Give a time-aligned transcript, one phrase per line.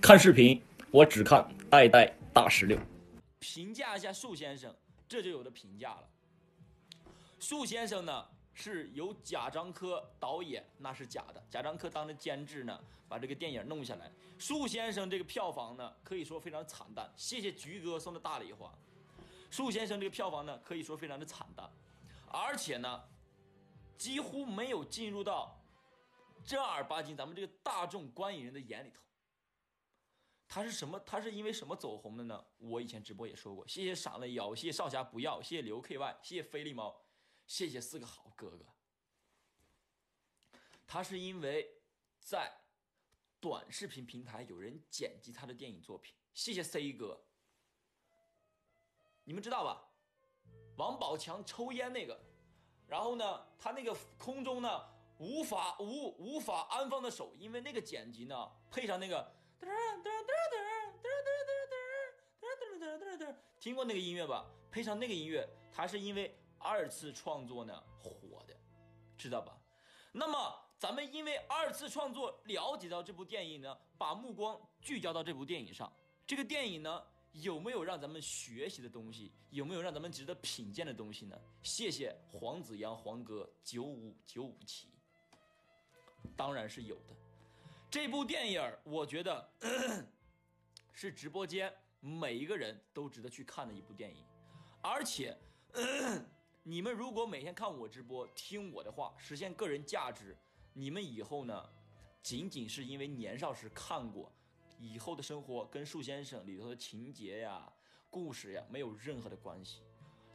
[0.00, 0.60] 看视频，
[0.90, 2.78] 我只看爱戴大石榴。
[3.38, 4.74] 评价一下树先生，
[5.08, 6.08] 这就有的评价了。
[7.38, 11.42] 树先生呢是由贾樟柯导演，那是假的。
[11.50, 12.78] 贾樟柯当着监制呢，
[13.08, 14.10] 把这个电影弄下来。
[14.38, 17.10] 树先生这个票房呢，可以说非常惨淡。
[17.16, 18.72] 谢谢菊哥送的大礼花。
[19.50, 21.68] 树先生这个票房呢，可以说非常的惨淡，
[22.28, 23.02] 而且呢，
[23.96, 25.58] 几乎没有进入到
[26.44, 29.00] 正儿八经咱们这个大众观影人的眼里头。
[30.52, 30.98] 他是什么？
[31.06, 32.44] 他是因为什么走红的呢？
[32.58, 33.64] 我以前直播也说过。
[33.68, 37.00] 谢谢傻了腰，谢谢少侠不要，谢谢刘 KY，谢谢菲利猫，
[37.46, 38.66] 谢谢四个好哥哥。
[40.88, 41.80] 他是因为
[42.18, 42.52] 在
[43.38, 46.16] 短视频平台有人剪辑他的电影作品。
[46.34, 47.24] 谢谢 C 哥。
[49.22, 49.88] 你们知道吧？
[50.78, 52.20] 王宝强抽烟那个，
[52.88, 54.84] 然后呢，他那个空中呢
[55.18, 59.38] 无法无无法安放的手，因为那个剪辑呢配上那个。
[63.60, 64.46] 听过那个音乐吧？
[64.70, 68.56] 配上那个音乐，它是因为二次创作呢火的，
[69.18, 69.54] 知道吧？
[70.12, 75.92] 那么咱们因为二次创作了解到这部电影呢，把目光聚焦到这部电影上。
[76.26, 79.30] 这个电影呢有没有让咱们学习的东西？
[79.50, 81.38] 有没有让咱们值得品鉴的东西呢？
[81.62, 84.88] 谢谢黄子阳黄哥九五九五七，
[86.34, 87.14] 当然是有的。
[87.90, 89.50] 这部电影我觉得
[90.94, 94.24] 是直播间每一个人都值得去看的一部电影，
[94.80, 95.36] 而且
[96.62, 100.36] 你们如果每天看我直播，听我的话，实现个人价值，
[100.72, 101.68] 你们以后呢，
[102.22, 104.32] 仅仅是因为年少时看过，
[104.78, 107.68] 以后的生活跟树先生里头的情节呀、
[108.08, 109.82] 故事呀没有任何的关系。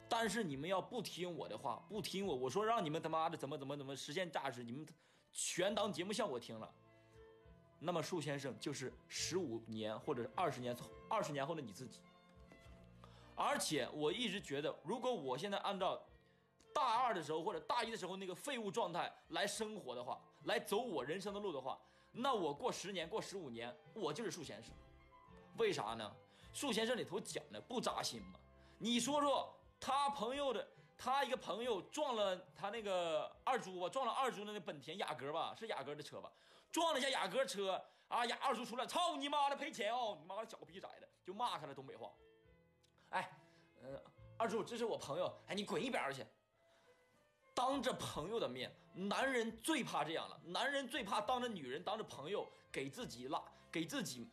[0.09, 4.85] 但是你们要不听我的话，不听我，我说让你们他妈的怎么怎么怎么实现价值，你们
[5.31, 6.69] 全当节目效果听了。
[7.79, 10.75] 那么树先生就是十五年或者二十年
[11.09, 11.99] 二十年后的你自己。
[13.35, 16.01] 而且我一直觉得，如果我现在按照
[16.73, 21.79] 大二的时候或者大一的时候那个废物状态来生活的话，来走我人生的路的话，
[22.11, 24.73] 那我过十年过十五年，我就是树先生。
[25.57, 26.15] 为啥呢？
[26.53, 28.39] 树先生里头讲的不扎心吗？
[28.77, 30.65] 你说说他朋友的，
[30.97, 36.31] 他一个朋友撞了他那个二猪吧，撞了二猪的那本田雅阁吧，是雅阁的车吧？
[36.75, 38.25] 撞了一下雅阁车啊！
[38.25, 40.17] 雅二叔出来，操你妈的赔钱哦！
[40.19, 42.11] 你妈的小逼崽的，就骂他了东北话。
[43.11, 43.31] 哎，
[43.81, 44.03] 呃，
[44.35, 46.25] 二叔，这是我朋友，哎，你滚一边去！
[47.53, 54.29] 当着朋友的面，男人最怕这样了，男人最怕当着女人、当着朋友给自己拉、给自己、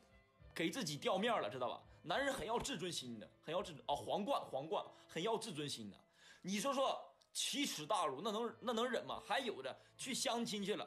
[0.53, 1.81] 给自己掉面了，知道吧？
[2.03, 5.97] 男人很要自尊心的，很要自哦，皇冠，皇冠，很要自尊心的。
[6.41, 7.01] 你说说，
[7.33, 9.23] 奇耻大辱，那能那能忍吗？
[9.25, 10.85] 还有的去相亲去了。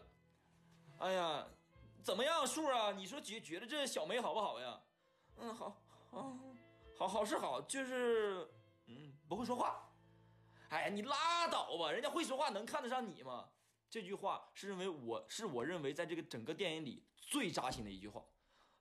[1.00, 1.46] 哎呀，
[2.02, 2.92] 怎么样，树啊？
[2.92, 4.82] 你说觉觉得这小梅好不好呀？
[5.38, 6.38] 嗯，好，好，
[6.98, 8.48] 好，好是好，就是，
[8.88, 9.90] 嗯，不会说话。
[10.70, 13.50] 哎呀，你拉倒吧，人家会说话能看得上你吗？
[13.90, 18.24] 这句话是认为我是我认为在这个整个电影里最扎心的一句话。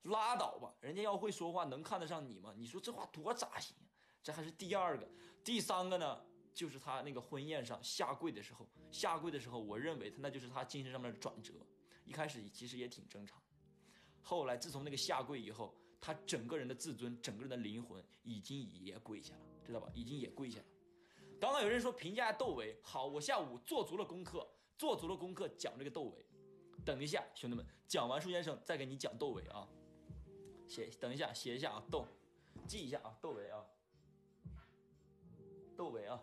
[0.05, 2.53] 拉倒吧，人家要会说话能看得上你吗？
[2.57, 3.77] 你说这话多扎心。
[4.23, 5.07] 这还是第二个，
[5.45, 6.25] 第三个呢，
[6.55, 11.53] 就是他那个婚宴上下跪的时候，下跪的时候，我认为他那就是他精神上面的转折。
[12.05, 13.43] 一开始其实也挺正常，
[14.23, 19.91] 后来自从那个下跪以后，他整个人的自尊、整个人的灵魂已经也跪下了，知道吧？
[19.95, 20.67] 已经也跪下了。
[21.41, 24.49] 刚刚有人说评价窦唯好，我下午做足了功课，
[24.79, 26.25] 做足了功课讲这个窦唯。
[26.85, 29.69] 等一下，兄弟们，讲完舒先生再给你讲窦唯啊。
[30.67, 32.07] 写，等一下，写一下啊，窦，
[32.67, 33.65] 记一下啊，窦唯啊，
[35.77, 36.23] 窦唯啊。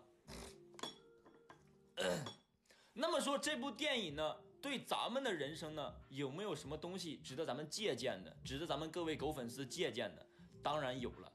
[2.94, 4.36] 那么说这部电影呢？
[4.62, 10.24] 对咱们的人生呢，有没有什么东西值得咱们借鉴的，值得咱们各位狗粉丝借鉴的？
[10.62, 11.30] 当然有了。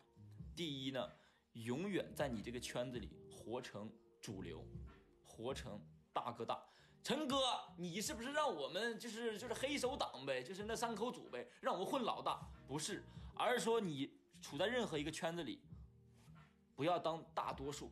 [0.55, 1.11] 第一呢，
[1.51, 4.65] 永远在你这个圈子里活成主流，
[5.25, 5.79] 活成
[6.13, 6.63] 大哥大。
[7.03, 7.37] 陈哥，
[7.77, 12.39] 你是不是让我们就是就是黑手党呗，就是那三口组呗，让我们混老大？
[12.65, 13.03] 不是，
[13.35, 15.61] 而是说你处在任何一个圈子里，
[16.77, 17.91] 不要当大多数，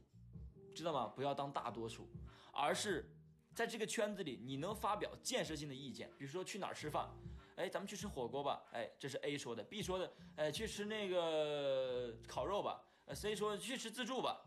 [0.74, 1.08] 知道吗？
[1.14, 2.08] 不要当大多数，
[2.54, 3.12] 而是。
[3.56, 7.10] 在这个圈子里，你能发表建设性的意见，比如说去哪儿吃饭，
[7.56, 14.42] 哎，咱们去吃火锅吧，哎，这是 A 说的，B 说的，哎，去吃那个烤肉吧，C 说去吃自助吧，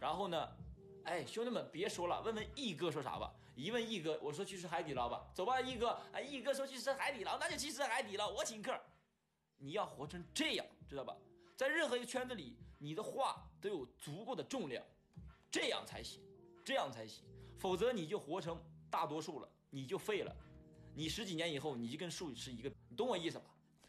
[0.00, 0.48] 然后呢，
[1.04, 8.74] 哎，兄弟们别说了，问问 E 哥说啥吧，一问 E 哥，我说去吃海底捞吧，走吧，E 哥，哎，E 哥说去吃海底捞，那就去吃海底捞，我请客。
[9.58, 11.14] 你要活成这样，知道吧？
[11.54, 14.82] 在任何一个圈子里，你的话都有足够的重量，
[15.50, 16.22] 这样才行，
[16.64, 17.22] 这样才行。
[17.58, 18.56] 否则你就活成
[18.88, 20.34] 大多数了，你就废了，
[20.94, 23.44] 你十几年以后你就跟树是一个，你懂我意思吧？